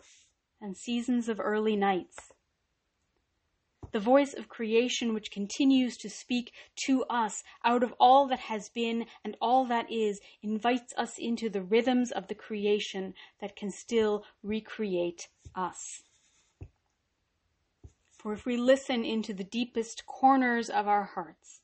and 0.61 0.77
seasons 0.77 1.29
of 1.29 1.41
early 1.41 1.77
nights 1.77 2.33
the 3.97 4.01
voice 4.01 4.35
of 4.35 4.51
creation 4.51 5.15
which 5.15 5.31
continues 5.31 5.97
to 5.97 6.11
speak 6.11 6.53
to 6.77 7.03
us 7.05 7.43
out 7.65 7.83
of 7.83 7.95
all 7.99 8.27
that 8.27 8.41
has 8.41 8.69
been 8.69 9.07
and 9.25 9.35
all 9.41 9.65
that 9.65 9.91
is, 9.91 10.21
invites 10.43 10.93
us 10.99 11.17
into 11.17 11.49
the 11.49 11.63
rhythms 11.63 12.13
of 12.13 12.29
the 12.29 12.35
creation 12.35 13.15
that 13.41 13.57
can 13.57 13.71
still 13.71 14.23
recreate 14.43 15.29
us. 15.55 16.03
For 18.19 18.35
if 18.35 18.45
we 18.45 18.59
listen 18.59 19.03
into 19.03 19.33
the 19.33 19.45
deepest 19.45 20.05
corners 20.05 20.69
of 20.69 20.87
our 20.87 21.05
hearts, 21.05 21.63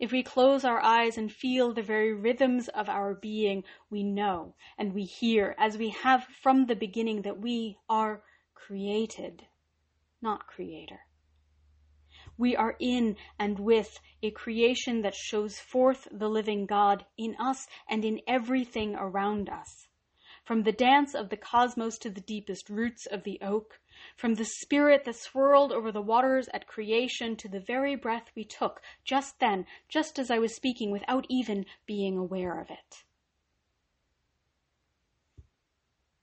if 0.00 0.10
we 0.10 0.24
close 0.24 0.64
our 0.64 0.80
eyes 0.80 1.16
and 1.16 1.30
feel 1.30 1.72
the 1.72 1.80
very 1.80 2.12
rhythms 2.12 2.66
of 2.66 2.88
our 2.88 3.14
being, 3.14 3.62
we 3.88 4.02
know 4.02 4.56
and 4.76 4.92
we 4.92 5.04
hear, 5.04 5.54
as 5.58 5.78
we 5.78 5.90
have 5.90 6.26
from 6.42 6.66
the 6.66 6.74
beginning, 6.74 7.22
that 7.22 7.40
we 7.40 7.78
are 7.88 8.24
created 8.56 9.46
not 10.20 10.46
creator. 10.46 11.00
We 12.36 12.54
are 12.54 12.76
in 12.78 13.16
and 13.38 13.58
with 13.58 13.98
a 14.22 14.30
creation 14.30 15.02
that 15.02 15.14
shows 15.14 15.58
forth 15.58 16.06
the 16.12 16.28
living 16.28 16.66
God 16.66 17.04
in 17.16 17.34
us 17.40 17.66
and 17.88 18.04
in 18.04 18.20
everything 18.26 18.94
around 18.94 19.48
us. 19.48 19.88
from 20.48 20.62
the 20.62 20.72
dance 20.72 21.14
of 21.14 21.28
the 21.28 21.36
cosmos 21.36 21.98
to 21.98 22.08
the 22.08 22.22
deepest 22.22 22.70
roots 22.70 23.04
of 23.04 23.22
the 23.22 23.38
oak, 23.42 23.78
from 24.16 24.32
the 24.32 24.46
spirit 24.46 25.04
that 25.04 25.14
swirled 25.14 25.70
over 25.70 25.92
the 25.92 26.00
waters 26.00 26.48
at 26.54 26.66
creation 26.66 27.36
to 27.36 27.50
the 27.50 27.60
very 27.60 27.94
breath 27.94 28.30
we 28.34 28.44
took 28.44 28.80
just 29.04 29.38
then, 29.40 29.66
just 29.90 30.18
as 30.18 30.30
I 30.30 30.38
was 30.38 30.56
speaking 30.56 30.90
without 30.90 31.26
even 31.28 31.66
being 31.84 32.16
aware 32.16 32.58
of 32.62 32.70
it. 32.70 33.04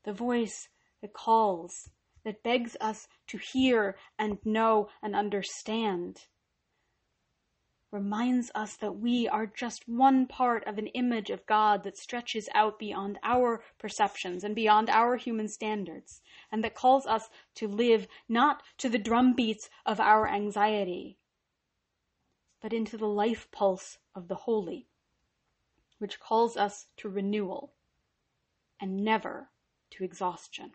The 0.05 0.13
voice 0.13 0.69
that 1.03 1.13
calls, 1.13 1.91
that 2.25 2.43
begs 2.43 2.75
us 2.81 3.07
to 3.27 3.37
hear 3.37 3.95
and 4.19 4.37
know 4.43 4.89
and 5.01 5.15
understand 5.15 6.25
reminds 7.95 8.51
us 8.53 8.75
that 8.75 8.97
we 8.97 9.25
are 9.25 9.45
just 9.45 9.87
one 9.87 10.27
part 10.27 10.67
of 10.67 10.77
an 10.77 10.87
image 10.87 11.29
of 11.29 11.45
God 11.45 11.83
that 11.83 11.97
stretches 11.97 12.49
out 12.53 12.77
beyond 12.77 13.17
our 13.23 13.63
perceptions 13.79 14.43
and 14.43 14.53
beyond 14.53 14.89
our 14.89 15.15
human 15.15 15.47
standards, 15.47 16.21
and 16.51 16.61
that 16.61 16.75
calls 16.75 17.05
us 17.05 17.29
to 17.55 17.69
live 17.69 18.05
not 18.27 18.61
to 18.79 18.89
the 18.89 18.99
drumbeats 18.99 19.69
of 19.85 20.01
our 20.01 20.27
anxiety, 20.27 21.17
but 22.61 22.73
into 22.73 22.97
the 22.97 23.07
life 23.07 23.47
pulse 23.49 23.97
of 24.13 24.27
the 24.27 24.35
holy, 24.35 24.87
which 25.97 26.19
calls 26.19 26.57
us 26.57 26.87
to 26.97 27.07
renewal 27.07 27.75
and 28.81 28.97
never 28.97 29.51
to 29.91 30.03
exhaustion. 30.03 30.71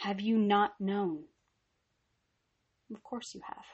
Have 0.00 0.18
you 0.18 0.38
not 0.38 0.80
known? 0.80 1.24
Of 2.90 3.02
course 3.02 3.34
you 3.34 3.42
have. 3.46 3.66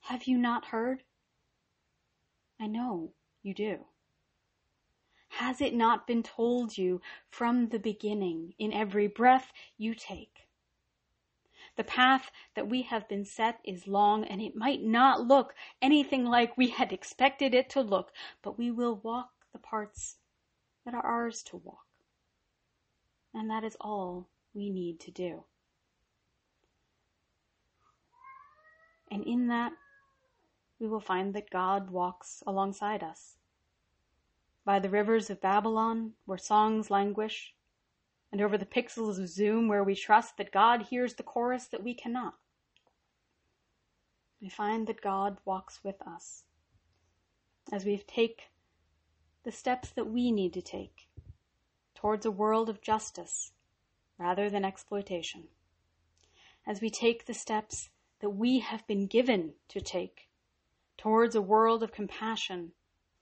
Have 0.00 0.24
you 0.24 0.38
not 0.38 0.64
heard? 0.64 1.02
I 2.58 2.68
know 2.68 3.12
you 3.42 3.52
do. 3.52 3.80
Has 5.28 5.60
it 5.60 5.74
not 5.74 6.06
been 6.06 6.22
told 6.22 6.78
you 6.78 7.02
from 7.28 7.68
the 7.68 7.78
beginning 7.78 8.54
in 8.58 8.72
every 8.72 9.08
breath 9.08 9.52
you 9.76 9.94
take? 9.94 10.48
The 11.76 11.84
path 11.84 12.30
that 12.54 12.70
we 12.70 12.80
have 12.80 13.06
been 13.10 13.26
set 13.26 13.60
is 13.62 13.86
long 13.86 14.24
and 14.24 14.40
it 14.40 14.56
might 14.56 14.82
not 14.82 15.26
look 15.26 15.54
anything 15.82 16.24
like 16.24 16.56
we 16.56 16.68
had 16.68 16.94
expected 16.94 17.52
it 17.52 17.68
to 17.70 17.82
look, 17.82 18.10
but 18.40 18.56
we 18.56 18.70
will 18.70 18.96
walk 19.02 19.32
the 19.52 19.58
parts 19.58 20.16
that 20.86 20.94
are 20.94 21.04
ours 21.04 21.42
to 21.42 21.58
walk. 21.58 21.85
And 23.36 23.50
that 23.50 23.64
is 23.64 23.76
all 23.82 24.30
we 24.54 24.70
need 24.70 24.98
to 25.00 25.10
do. 25.10 25.44
And 29.10 29.22
in 29.24 29.48
that, 29.48 29.72
we 30.80 30.88
will 30.88 31.00
find 31.00 31.34
that 31.34 31.50
God 31.50 31.90
walks 31.90 32.42
alongside 32.46 33.02
us. 33.02 33.36
By 34.64 34.78
the 34.78 34.88
rivers 34.88 35.28
of 35.28 35.42
Babylon, 35.42 36.12
where 36.24 36.38
songs 36.38 36.90
languish, 36.90 37.52
and 38.32 38.40
over 38.40 38.56
the 38.56 38.64
pixels 38.64 39.18
of 39.18 39.28
Zoom, 39.28 39.68
where 39.68 39.84
we 39.84 39.94
trust 39.94 40.38
that 40.38 40.50
God 40.50 40.86
hears 40.88 41.14
the 41.14 41.22
chorus 41.22 41.66
that 41.66 41.84
we 41.84 41.92
cannot, 41.92 42.34
we 44.40 44.48
find 44.48 44.86
that 44.86 45.02
God 45.02 45.36
walks 45.44 45.80
with 45.84 46.00
us 46.06 46.44
as 47.70 47.84
we 47.84 47.98
take 47.98 48.44
the 49.44 49.52
steps 49.52 49.90
that 49.90 50.06
we 50.06 50.32
need 50.32 50.54
to 50.54 50.62
take 50.62 51.05
towards 51.96 52.24
a 52.24 52.30
world 52.30 52.68
of 52.68 52.80
justice 52.80 53.52
rather 54.18 54.48
than 54.48 54.64
exploitation, 54.64 55.48
as 56.66 56.80
we 56.80 56.90
take 56.90 57.26
the 57.26 57.34
steps 57.34 57.90
that 58.20 58.30
we 58.30 58.60
have 58.60 58.86
been 58.86 59.06
given 59.06 59.54
to 59.68 59.80
take 59.80 60.28
towards 60.96 61.34
a 61.34 61.42
world 61.42 61.82
of 61.82 61.92
compassion 61.92 62.72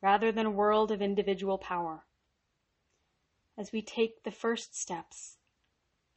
rather 0.03 0.31
than 0.31 0.47
a 0.47 0.51
world 0.51 0.91
of 0.91 1.01
individual 1.01 1.57
power. 1.57 2.05
As 3.57 3.73
we 3.73 3.83
take 3.83 4.23
the 4.23 4.31
first 4.31 4.77
steps, 4.77 5.39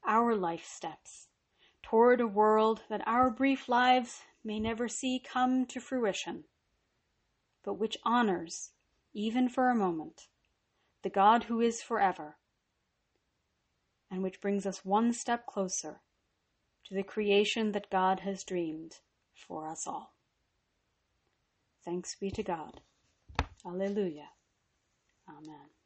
our 0.06 0.36
life 0.36 0.66
steps, 0.66 1.28
toward 1.84 2.20
a 2.20 2.28
world 2.28 2.82
that 2.90 3.08
our 3.08 3.30
brief 3.30 3.70
lives 3.70 4.24
may 4.44 4.60
never 4.60 4.88
see 4.88 5.20
come 5.20 5.66
to 5.68 5.80
fruition, 5.80 6.44
but 7.64 7.76
which 7.76 7.98
honors, 8.04 8.72
even 9.14 9.48
for 9.48 9.70
a 9.70 9.76
moment, 9.76 10.28
the 11.04 11.10
God 11.10 11.46
who 11.46 11.62
is 11.62 11.82
forever, 11.82 12.38
and 14.10 14.24
which 14.24 14.42
brings 14.42 14.66
us 14.66 14.86
one 14.86 15.14
step 15.14 15.46
closer 15.46 16.02
to 16.86 16.94
the 16.94 17.04
creation 17.04 17.72
that 17.74 17.90
God 17.90 18.22
has 18.22 18.44
dreamed 18.44 18.96
for 19.34 19.68
us 19.68 19.86
all. 19.86 20.14
Thanks 21.84 22.16
be 22.16 22.32
to 22.32 22.44
God. 22.44 22.82
Alleluia. 23.66 24.30
Amen. 25.30 25.77